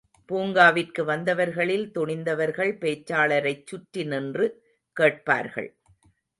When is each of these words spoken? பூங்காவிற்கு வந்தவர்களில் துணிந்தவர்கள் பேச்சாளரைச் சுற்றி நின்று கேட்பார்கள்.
பூங்காவிற்கு 0.29 1.01
வந்தவர்களில் 1.03 1.85
துணிந்தவர்கள் 1.95 2.71
பேச்சாளரைச் 2.79 3.63
சுற்றி 3.65 4.03
நின்று 4.03 4.47
கேட்பார்கள். 4.97 5.71